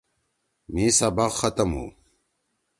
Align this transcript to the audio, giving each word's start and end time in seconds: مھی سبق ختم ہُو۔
مھی 0.73 0.85
سبق 0.99 1.31
ختم 1.39 1.69
ہُو۔ 1.75 1.85